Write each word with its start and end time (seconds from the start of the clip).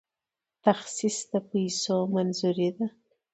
تخصیص 0.65 1.17
د 1.31 1.31
پیسو 1.49 1.97
منظوري 2.15 2.69
ده 2.77 2.87